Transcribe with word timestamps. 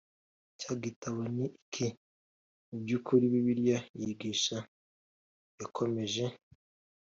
cy 0.59 0.65
igitabo 0.75 1.19
Ni 1.35 1.45
iki 1.59 1.87
mu 2.67 2.75
by 2.83 2.91
ukuri 2.97 3.23
Bibiliya 3.33 3.79
yigisha 3.99 4.57
Yakomeje 5.59 6.25